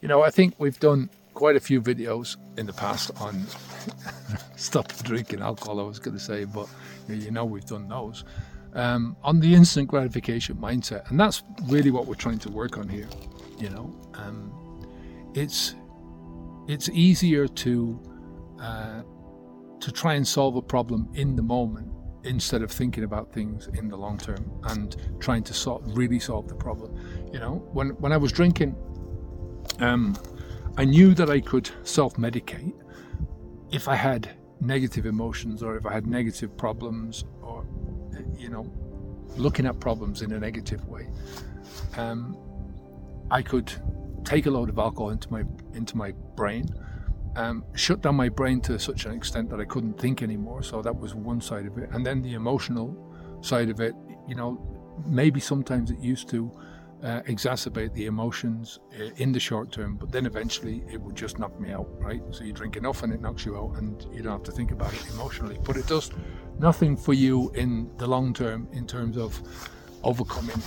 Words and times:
you 0.00 0.08
know, 0.08 0.22
I 0.22 0.30
think 0.30 0.54
we've 0.58 0.78
done 0.78 1.10
quite 1.34 1.56
a 1.56 1.60
few 1.60 1.82
videos 1.82 2.36
in 2.56 2.66
the 2.66 2.72
past 2.72 3.10
on 3.20 3.46
stop 4.56 4.92
drinking 5.02 5.40
alcohol. 5.40 5.80
I 5.80 5.82
was 5.82 5.98
going 5.98 6.16
to 6.16 6.22
say, 6.22 6.44
but 6.44 6.68
you 7.08 7.30
know, 7.30 7.44
we've 7.44 7.64
done 7.64 7.88
those 7.88 8.24
um, 8.74 9.16
on 9.22 9.40
the 9.40 9.54
instant 9.54 9.88
gratification 9.88 10.56
mindset, 10.56 11.10
and 11.10 11.18
that's 11.18 11.42
really 11.64 11.90
what 11.90 12.06
we're 12.06 12.14
trying 12.14 12.38
to 12.40 12.50
work 12.50 12.78
on 12.78 12.88
here. 12.88 13.08
You 13.58 13.70
know, 13.70 13.94
um, 14.14 14.52
it's 15.34 15.74
it's 16.68 16.88
easier 16.90 17.48
to 17.48 18.02
uh, 18.60 19.02
to 19.80 19.92
try 19.92 20.14
and 20.14 20.26
solve 20.26 20.56
a 20.56 20.62
problem 20.62 21.08
in 21.14 21.36
the 21.36 21.42
moment 21.42 21.92
instead 22.24 22.60
of 22.62 22.70
thinking 22.70 23.04
about 23.04 23.32
things 23.32 23.68
in 23.74 23.88
the 23.88 23.96
long 23.96 24.18
term 24.18 24.50
and 24.64 24.96
trying 25.20 25.44
to 25.44 25.54
sort 25.54 25.82
really 25.86 26.18
solve 26.18 26.48
the 26.48 26.54
problem. 26.54 26.94
You 27.32 27.40
know, 27.40 27.66
when 27.72 27.90
when 28.00 28.12
I 28.12 28.16
was 28.16 28.32
drinking, 28.32 28.76
um, 29.80 30.16
I 30.76 30.84
knew 30.84 31.14
that 31.14 31.30
I 31.30 31.40
could 31.40 31.70
self-medicate 31.82 32.74
if 33.70 33.88
I 33.88 33.94
had 33.94 34.30
negative 34.60 35.06
emotions 35.06 35.62
or 35.62 35.76
if 35.76 35.86
I 35.86 35.92
had 35.92 36.06
negative 36.06 36.56
problems 36.56 37.24
or 37.42 37.66
you 38.38 38.48
know 38.48 38.70
looking 39.36 39.66
at 39.66 39.78
problems 39.80 40.22
in 40.22 40.32
a 40.32 40.38
negative 40.38 40.86
way. 40.88 41.08
Um, 41.96 42.36
I 43.30 43.42
could 43.42 43.72
take 44.24 44.46
a 44.46 44.50
load 44.50 44.68
of 44.68 44.78
alcohol 44.78 45.10
into 45.10 45.30
my 45.30 45.44
into 45.74 45.96
my 45.96 46.12
brain 46.36 46.66
um, 47.36 47.64
shut 47.74 48.00
down 48.00 48.16
my 48.16 48.30
brain 48.30 48.60
to 48.62 48.78
such 48.78 49.04
an 49.04 49.12
extent 49.12 49.50
that 49.50 49.60
I 49.60 49.64
couldn't 49.64 50.00
think 50.00 50.22
anymore. 50.22 50.62
So 50.62 50.80
that 50.82 50.96
was 50.96 51.14
one 51.14 51.40
side 51.40 51.66
of 51.66 51.76
it. 51.76 51.90
And 51.92 52.04
then 52.04 52.22
the 52.22 52.32
emotional 52.32 52.96
side 53.42 53.68
of 53.68 53.80
it, 53.80 53.94
you 54.26 54.34
know, 54.34 54.58
maybe 55.06 55.38
sometimes 55.38 55.90
it 55.90 55.98
used 55.98 56.28
to 56.30 56.50
uh, 57.02 57.20
exacerbate 57.22 57.92
the 57.94 58.06
emotions 58.06 58.78
uh, 58.98 59.10
in 59.16 59.32
the 59.32 59.40
short 59.40 59.70
term, 59.70 59.96
but 59.96 60.10
then 60.10 60.26
eventually 60.26 60.82
it 60.90 61.00
would 61.00 61.14
just 61.14 61.38
knock 61.38 61.58
me 61.60 61.72
out, 61.72 61.88
right? 62.00 62.22
So 62.30 62.44
you 62.44 62.52
drink 62.52 62.76
enough 62.76 63.02
and 63.02 63.12
it 63.12 63.20
knocks 63.20 63.44
you 63.44 63.56
out, 63.56 63.76
and 63.78 64.06
you 64.12 64.22
don't 64.22 64.32
have 64.32 64.42
to 64.44 64.52
think 64.52 64.70
about 64.70 64.92
it 64.94 65.04
emotionally. 65.12 65.58
But 65.62 65.76
it 65.76 65.86
does 65.86 66.10
nothing 66.58 66.96
for 66.96 67.12
you 67.12 67.50
in 67.54 67.90
the 67.98 68.06
long 68.06 68.32
term 68.32 68.68
in 68.72 68.86
terms 68.86 69.16
of 69.16 69.40
overcoming. 70.02 70.62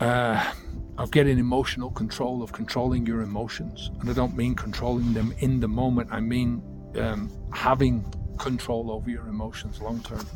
Uh, 0.00 0.52
of 0.96 1.10
getting 1.10 1.38
emotional 1.38 1.90
control, 1.90 2.42
of 2.42 2.52
controlling 2.52 3.06
your 3.06 3.22
emotions. 3.22 3.90
And 4.00 4.10
I 4.10 4.12
don't 4.12 4.36
mean 4.36 4.54
controlling 4.54 5.14
them 5.14 5.34
in 5.38 5.60
the 5.60 5.68
moment, 5.68 6.08
I 6.10 6.20
mean 6.20 6.62
um, 6.98 7.30
having 7.52 8.04
control 8.38 8.90
over 8.90 9.08
your 9.08 9.26
emotions 9.28 9.80
long 9.80 10.00
term, 10.00 10.26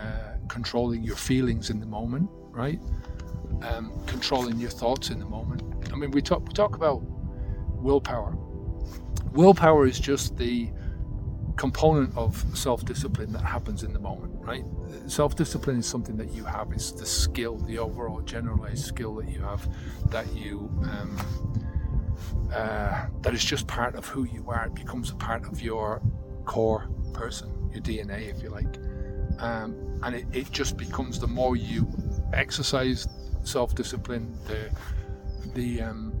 uh, 0.00 0.36
controlling 0.48 1.02
your 1.02 1.16
feelings 1.16 1.70
in 1.70 1.80
the 1.80 1.86
moment, 1.86 2.28
right? 2.50 2.80
Um, 3.70 3.92
controlling 4.06 4.58
your 4.58 4.70
thoughts 4.70 5.08
in 5.08 5.18
the 5.18 5.24
moment. 5.24 5.62
I 5.90 5.96
mean, 5.96 6.10
we 6.10 6.20
talk, 6.20 6.46
we 6.46 6.52
talk 6.52 6.76
about 6.76 7.02
willpower. 7.82 8.36
Willpower 9.32 9.86
is 9.86 9.98
just 9.98 10.36
the 10.36 10.70
component 11.56 12.16
of 12.16 12.44
self-discipline 12.56 13.32
that 13.32 13.42
happens 13.42 13.84
in 13.84 13.92
the 13.92 13.98
moment 13.98 14.32
right 14.40 14.64
self-discipline 15.06 15.78
is 15.78 15.86
something 15.86 16.16
that 16.16 16.32
you 16.32 16.44
have 16.44 16.72
it's 16.72 16.90
the 16.90 17.06
skill 17.06 17.58
the 17.58 17.78
overall 17.78 18.20
generalized 18.22 18.84
skill 18.84 19.14
that 19.14 19.28
you 19.28 19.40
have 19.40 19.68
that 20.10 20.26
you 20.34 20.68
um, 20.82 21.16
uh, 22.52 23.06
that 23.20 23.34
is 23.34 23.44
just 23.44 23.66
part 23.66 23.94
of 23.94 24.06
who 24.06 24.24
you 24.24 24.44
are 24.48 24.66
it 24.66 24.74
becomes 24.74 25.10
a 25.10 25.14
part 25.14 25.46
of 25.46 25.62
your 25.62 26.02
core 26.44 26.88
person 27.12 27.48
your 27.72 27.82
dna 27.82 28.28
if 28.28 28.42
you 28.42 28.48
like 28.48 28.78
um, 29.38 29.76
and 30.02 30.16
it, 30.16 30.26
it 30.32 30.50
just 30.50 30.76
becomes 30.76 31.20
the 31.20 31.26
more 31.26 31.56
you 31.56 31.88
exercise 32.32 33.06
self-discipline 33.46 34.36
the 34.46 34.70
the 35.54 35.82
um, 35.82 36.12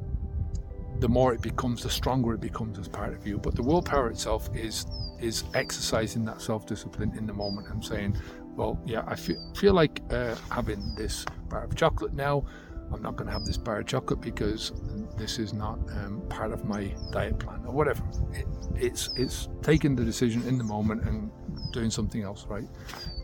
the 1.00 1.08
more 1.08 1.34
it 1.34 1.42
becomes, 1.42 1.82
the 1.82 1.90
stronger 1.90 2.34
it 2.34 2.40
becomes 2.40 2.78
as 2.78 2.88
part 2.88 3.12
of 3.12 3.26
you. 3.26 3.38
But 3.38 3.56
the 3.56 3.62
willpower 3.62 4.10
itself 4.10 4.48
is 4.54 4.86
is 5.20 5.44
exercising 5.54 6.24
that 6.26 6.40
self-discipline 6.40 7.16
in 7.16 7.26
the 7.26 7.32
moment 7.32 7.68
and 7.68 7.84
saying, 7.84 8.16
well, 8.56 8.80
yeah, 8.84 9.02
I 9.06 9.14
feel, 9.14 9.40
feel 9.56 9.74
like 9.74 10.02
uh, 10.10 10.34
having 10.50 10.94
this 10.94 11.24
bar 11.48 11.64
of 11.64 11.74
chocolate 11.74 12.14
now. 12.14 12.44
I'm 12.92 13.02
not 13.02 13.16
going 13.16 13.26
to 13.26 13.32
have 13.32 13.44
this 13.44 13.56
bar 13.56 13.80
of 13.80 13.86
chocolate 13.86 14.20
because 14.20 14.72
this 15.16 15.38
is 15.38 15.52
not 15.52 15.78
um, 15.90 16.22
part 16.28 16.52
of 16.52 16.64
my 16.64 16.94
diet 17.10 17.38
plan 17.38 17.60
or 17.66 17.72
whatever. 17.72 18.02
It, 18.32 18.46
it's 18.74 19.10
it's 19.16 19.48
taking 19.62 19.96
the 19.96 20.04
decision 20.04 20.46
in 20.46 20.58
the 20.58 20.64
moment 20.64 21.04
and 21.04 21.30
doing 21.72 21.90
something 21.90 22.22
else, 22.22 22.46
right? 22.48 22.68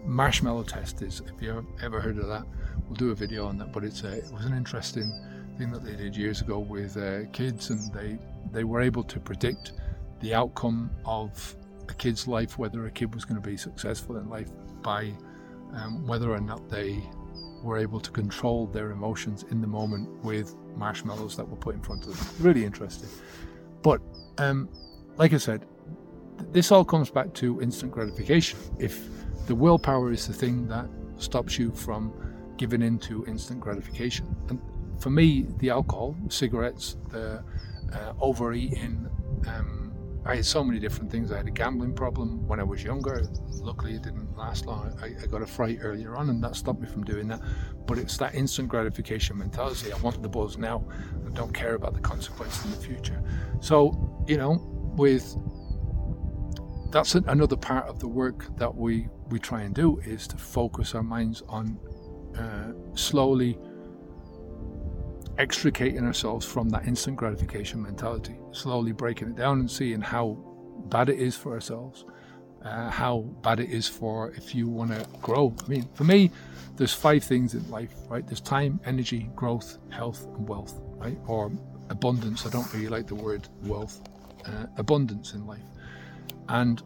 Marshmallow 0.05 0.65
test 0.65 1.03
is, 1.03 1.23
if 1.35 1.43
you 1.43 1.67
ever 1.83 2.01
heard 2.01 2.19
of 2.19 2.27
that, 2.27 2.45
we'll 2.87 2.97
do 2.97 3.11
a 3.11 3.15
video 3.15 3.47
on 3.47 3.59
that. 3.59 3.73
But 3.73 3.85
it's 3.85 4.03
a, 4.03 4.19
it 4.19 4.33
was 4.33 4.45
an 4.45 4.55
interesting 4.55 5.13
thing 5.59 5.71
that 5.73 5.85
they 5.85 5.95
did 5.95 6.17
years 6.17 6.41
ago 6.41 6.59
with 6.59 6.97
uh, 6.97 7.27
kids, 7.33 7.71
and 7.71 7.93
they 7.93 8.19
they 8.51 8.65
were 8.65 8.81
able 8.81 9.05
to 9.05 9.21
predict 9.21 9.73
the 10.21 10.35
outcome 10.35 10.91
of 11.05 11.57
a 11.89 11.95
kid's 11.95 12.27
life, 12.27 12.59
whether 12.59 12.87
a 12.87 12.91
kid 12.91 13.15
was 13.15 13.25
going 13.25 13.41
to 13.41 13.47
be 13.47 13.57
successful 13.57 14.17
in 14.17 14.29
life 14.29 14.51
by 14.83 15.13
um, 15.75 16.07
whether 16.07 16.31
or 16.31 16.41
not 16.41 16.69
they 16.69 17.03
were 17.63 17.79
able 17.79 18.01
to 18.01 18.11
control 18.11 18.67
their 18.67 18.91
emotions 18.91 19.45
in 19.51 19.61
the 19.61 19.67
moment 19.67 20.09
with 20.25 20.55
marshmallows 20.77 21.37
that 21.37 21.49
were 21.49 21.57
put 21.57 21.75
in 21.75 21.83
front 21.83 22.07
of 22.07 22.17
them. 22.17 22.45
Really 22.47 22.65
interesting. 22.65 23.09
But 23.83 24.01
um, 24.39 24.69
like 25.17 25.33
I 25.33 25.39
said, 25.39 25.67
this 26.53 26.73
all 26.73 26.85
comes 26.85 27.11
back 27.11 27.35
to 27.35 27.61
instant 27.61 27.93
gratification. 27.93 28.59
If 28.79 29.07
the 29.47 29.55
willpower 29.55 30.11
is 30.11 30.27
the 30.27 30.33
thing 30.33 30.67
that 30.69 30.89
stops 31.17 31.59
you 31.59 31.71
from 31.73 32.13
giving 32.57 32.83
in 32.83 32.99
to 33.01 33.25
instant 33.27 33.61
gratification, 33.61 34.35
and 34.49 34.61
for 34.99 35.11
me, 35.11 35.47
the 35.59 35.71
alcohol, 35.71 36.17
cigarettes, 36.29 36.97
the 37.09 37.43
uh, 37.93 38.13
overeating, 38.21 39.09
um, 39.47 39.80
I 40.25 40.37
had 40.37 40.45
so 40.47 40.63
many 40.63 40.79
different 40.79 41.11
things. 41.11 41.33
I 41.33 41.39
had 41.39 41.47
a 41.47 41.51
gambling 41.51 41.95
problem 41.95 42.47
when 42.47 42.61
I 42.61 42.63
was 42.63 42.85
younger. 42.85 43.27
Luckily, 43.49 43.95
it 43.95 44.03
didn't 44.03 44.37
last 44.37 44.67
long. 44.67 44.97
I, 45.03 45.07
I, 45.23 45.27
got 45.27 45.41
a 45.41 45.47
fright 45.47 45.79
earlier 45.81 46.17
on, 46.17 46.29
and 46.29 46.43
that 46.45 46.57
stopped 46.57 46.81
me 46.81 46.87
from 46.87 47.05
doing 47.05 47.29
that. 47.29 47.41
But 47.87 47.99
it's 47.99 48.19
that 48.19 48.35
instant 48.35 48.69
gratification 48.69 49.39
mentality. 49.39 49.93
I 49.93 49.99
want 49.99 50.23
the 50.23 50.29
buzz 50.29 50.59
now. 50.59 50.85
I 51.27 51.31
don't 51.31 51.55
care 51.55 51.75
about 51.75 51.95
the 51.95 52.01
consequences 52.01 52.65
in 52.67 52.71
the 52.73 52.77
future. 52.77 53.23
So, 53.61 54.25
you 54.29 54.37
know, 54.37 54.59
with 54.97 55.37
that's 56.91 57.15
another 57.15 57.57
part 57.57 57.87
of 57.87 57.99
the 57.99 58.09
work 58.09 58.57
that 58.59 58.75
we 58.75 59.09
we 59.31 59.39
try 59.39 59.63
and 59.63 59.75
do 59.75 59.99
is 60.01 60.27
to 60.29 60.37
focus 60.37 60.95
our 60.95 61.03
minds 61.03 61.43
on 61.49 61.79
uh, 62.37 62.73
slowly 62.95 63.59
extricating 65.41 66.05
ourselves 66.05 66.45
from 66.45 66.69
that 66.69 66.87
instant 66.87 67.17
gratification 67.17 67.83
mentality, 67.83 68.37
slowly 68.53 68.93
breaking 68.93 69.29
it 69.29 69.37
down 69.37 69.59
and 69.61 69.71
seeing 69.71 70.01
how 70.01 70.37
bad 70.91 71.09
it 71.09 71.19
is 71.19 71.35
for 71.35 71.55
ourselves, 71.55 72.05
uh, 72.63 72.91
how 72.91 73.21
bad 73.43 73.59
it 73.59 73.71
is 73.71 73.89
for 73.89 74.33
if 74.33 74.55
you 74.55 74.69
want 74.69 74.91
to 74.91 75.07
grow. 75.23 75.55
I 75.65 75.69
mean, 75.69 75.89
for 75.95 76.05
me, 76.05 76.31
there's 76.77 76.93
five 76.93 77.25
things 77.25 77.55
in 77.55 77.69
life, 77.71 77.95
right? 78.09 78.27
There's 78.27 78.43
time, 78.43 78.81
energy, 78.85 79.31
growth, 79.35 79.79
health, 79.89 80.27
and 80.37 80.47
wealth, 80.47 80.79
right? 80.97 81.19
Or 81.27 81.51
abundance. 81.89 82.47
I 82.47 82.51
don't 82.51 82.71
really 82.75 82.89
like 82.89 83.07
the 83.07 83.15
word 83.15 83.49
wealth. 83.65 84.01
Uh, 84.45 84.67
abundance 84.79 85.35
in 85.35 85.47
life, 85.47 85.69
and 86.49 86.83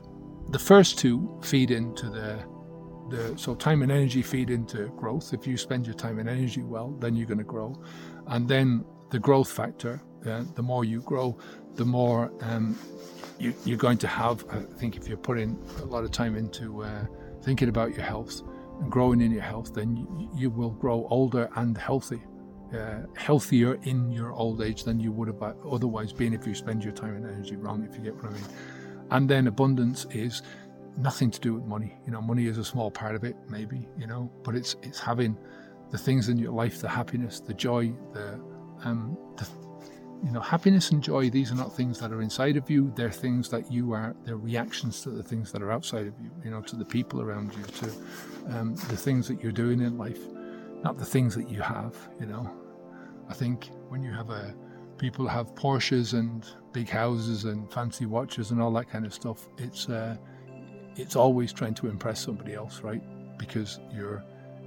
the 0.51 0.59
first 0.59 0.99
two 0.99 1.39
feed 1.41 1.71
into 1.71 2.11
the 2.11 2.37
the 3.11 3.35
so 3.37 3.55
time 3.55 3.83
and 3.83 3.93
energy 3.93 4.23
feed 4.23 4.51
into 4.51 4.89
growth. 4.97 5.33
If 5.33 5.47
you 5.47 5.57
spend 5.57 5.87
your 5.87 5.95
time 5.95 6.19
and 6.19 6.29
energy 6.29 6.63
well, 6.63 6.91
then 7.01 7.15
you're 7.15 7.27
going 7.27 7.39
to 7.39 7.45
grow. 7.45 7.81
And 8.27 8.49
then 8.49 8.85
the 9.11 9.19
growth 9.19 9.51
factor, 9.51 10.01
uh, 10.27 10.45
the 10.55 10.63
more 10.63 10.85
you 10.85 11.01
grow, 11.03 11.39
the 11.75 11.85
more 11.85 12.33
um, 12.41 12.79
you, 13.39 13.55
are 13.73 13.77
going 13.77 13.99
to 13.99 14.07
have. 14.07 14.45
I 14.51 14.61
think 14.79 14.97
if 14.97 15.09
you're 15.09 15.17
putting 15.17 15.59
a 15.81 15.85
lot 15.85 16.05
of 16.05 16.11
time 16.11 16.37
into 16.37 16.83
uh, 16.83 17.07
thinking 17.43 17.69
about 17.69 17.95
your 17.95 18.05
health 18.05 18.43
and 18.81 18.91
growing 18.91 19.21
in 19.21 19.31
your 19.31 19.43
health, 19.43 19.75
then 19.75 19.97
you, 19.97 20.31
you 20.35 20.51
will 20.51 20.71
grow 20.71 21.07
older 21.11 21.49
and 21.57 21.77
healthy. 21.77 22.23
Uh, 22.75 23.07
healthier 23.15 23.79
in 23.85 24.11
your 24.11 24.33
old 24.33 24.61
age 24.61 24.83
than 24.83 24.99
you 24.99 25.13
would 25.13 25.29
have 25.29 25.41
otherwise 25.71 26.13
been 26.13 26.35
if 26.35 26.45
you 26.45 26.55
spend 26.57 26.83
your 26.83 26.93
time 26.93 27.15
and 27.15 27.25
energy 27.25 27.55
wrong, 27.55 27.87
if 27.89 27.97
you 27.97 28.03
get 28.03 28.17
what 28.17 28.25
I 28.25 28.31
mean. 28.31 28.45
And 29.11 29.29
then 29.29 29.47
abundance 29.47 30.07
is 30.11 30.43
nothing 30.97 31.31
to 31.31 31.41
do 31.41 31.55
with 31.55 31.65
money. 31.65 31.97
You 32.07 32.13
know, 32.13 32.21
money 32.21 32.47
is 32.47 32.59
a 32.59 32.65
small 32.65 32.91
part 32.91 33.15
of 33.15 33.25
it, 33.25 33.37
maybe, 33.49 33.89
you 33.99 34.07
know, 34.07 34.31
but 34.43 34.55
it's 34.55 34.77
it's 34.83 35.01
having 35.01 35.37
the 35.91 35.99
things 35.99 36.29
in 36.29 36.39
your 36.39 36.53
life, 36.53 36.81
the 36.81 36.89
happiness, 36.89 37.41
the 37.41 37.55
joy, 37.55 37.93
the, 38.13 38.41
um, 38.85 39.17
the 39.37 39.47
you 40.25 40.33
know, 40.33 40.41
happiness 40.41 40.91
and 40.91 41.03
joy, 41.03 41.29
these 41.29 41.53
are 41.53 41.55
not 41.55 41.77
things 41.77 42.01
that 42.01 42.11
are 42.11 42.23
inside 42.23 42.57
of 42.57 42.71
you. 42.71 42.91
They're 42.97 43.11
things 43.11 43.51
that 43.51 43.71
you 43.71 43.93
are, 43.93 44.17
they're 44.25 44.39
reactions 44.39 45.03
to 45.03 45.11
the 45.11 45.23
things 45.23 45.53
that 45.53 45.63
are 45.63 45.71
outside 45.71 46.07
of 46.07 46.15
you, 46.19 46.31
you 46.43 46.51
know, 46.51 46.63
to 46.63 46.77
the 46.77 46.85
people 46.85 47.21
around 47.21 47.55
you, 47.55 47.63
to 47.63 47.93
um, 48.57 48.75
the 48.75 48.97
things 48.97 49.29
that 49.29 49.43
you're 49.43 49.53
doing 49.53 49.83
in 49.83 49.99
life, 49.99 50.21
not 50.83 50.97
the 50.99 51.05
things 51.05 51.35
that 51.35 51.51
you 51.51 51.61
have, 51.61 51.95
you 52.19 52.27
know. 52.27 52.51
I 53.29 53.35
think 53.35 53.71
when 53.89 54.03
you 54.03 54.13
have 54.13 54.31
a, 54.31 54.55
people 54.97 55.29
have 55.29 55.55
Porsches 55.55 56.19
and 56.19 56.47
big 56.73 56.89
houses 56.89 57.45
and 57.45 57.71
fancy 57.71 58.07
watches 58.07 58.51
and 58.51 58.63
all 58.63 58.73
that 58.73 58.89
kind 58.89 59.05
of 59.05 59.13
stuff, 59.13 59.47
it's, 59.59 59.91
uh, 59.91 60.17
it's 60.97 61.17
always 61.17 61.53
trying 61.53 61.75
to 61.75 61.89
impress 61.89 62.21
somebody 62.21 62.55
else, 62.55 62.81
right? 62.81 63.03
Because 63.39 63.81
you're, 63.93 64.25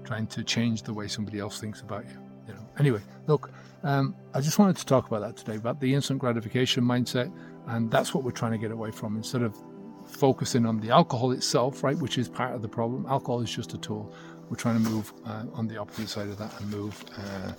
trying 0.07 0.27
to 0.27 0.43
change 0.43 0.83
the 0.83 0.93
way 0.93 1.07
somebody 1.07 1.39
else 1.39 1.59
thinks 1.59 1.81
about 1.81 2.05
you. 2.05 2.17
You 2.47 2.53
know, 2.53 2.65
anyway, 2.79 3.01
look, 3.27 3.51
um, 3.83 4.15
I 4.33 4.39
just 4.39 4.57
wanted 4.57 4.77
to 4.77 4.85
talk 4.85 5.05
about 5.07 5.19
that 5.19 5.35
today, 5.35 5.57
about 5.57 5.79
the 5.81 5.93
instant 5.93 6.19
gratification 6.19 6.83
mindset. 6.83 7.31
And 7.67 7.91
that's 7.91 8.13
what 8.13 8.23
we're 8.23 8.31
trying 8.31 8.53
to 8.53 8.57
get 8.57 8.71
away 8.71 8.89
from. 8.89 9.17
Instead 9.17 9.41
of 9.41 9.55
focusing 10.07 10.65
on 10.65 10.79
the 10.79 10.89
alcohol 10.89 11.31
itself, 11.33 11.83
right, 11.83 11.97
which 11.97 12.17
is 12.17 12.29
part 12.29 12.55
of 12.55 12.61
the 12.61 12.69
problem, 12.69 13.05
alcohol 13.07 13.41
is 13.41 13.53
just 13.53 13.73
a 13.73 13.77
tool. 13.77 14.13
We're 14.49 14.55
trying 14.55 14.81
to 14.81 14.89
move 14.89 15.11
uh, 15.25 15.43
on 15.53 15.67
the 15.67 15.77
opposite 15.77 16.07
side 16.07 16.29
of 16.29 16.37
that 16.37 16.57
and 16.61 16.71
move 16.71 17.03
uh, 17.17 17.51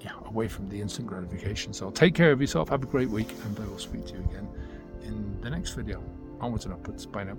yeah, 0.00 0.12
away 0.24 0.48
from 0.48 0.70
the 0.70 0.80
instant 0.80 1.06
gratification. 1.06 1.74
So 1.74 1.90
take 1.90 2.14
care 2.14 2.32
of 2.32 2.40
yourself. 2.40 2.70
Have 2.70 2.82
a 2.82 2.86
great 2.86 3.10
week. 3.10 3.30
And 3.44 3.60
I 3.60 3.66
will 3.66 3.78
speak 3.78 4.06
to 4.06 4.14
you 4.14 4.20
again 4.30 4.48
in 5.02 5.38
the 5.42 5.50
next 5.50 5.72
video. 5.74 6.02
Onwards 6.40 6.64
and 6.64 6.72
upwards. 6.72 7.04
Bye 7.04 7.24
now. 7.24 7.36